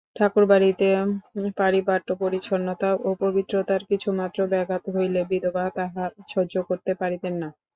ঠাকুরবাড়িতে 0.15 0.87
পারিপাট্য 1.59 2.09
পরিচ্ছন্নতা 2.21 2.89
ও 2.99 3.19
পবিত্রতার 3.23 3.81
কিছুমাত্র 3.89 4.39
ব্যাঘাত 4.51 4.83
হইলে 4.95 5.21
বিধবা 5.29 5.65
তাহা 5.77 6.03
সহ্য 6.29 6.53
করিতে 6.67 6.91
পারিতেন 7.01 7.33
না। 7.41 7.49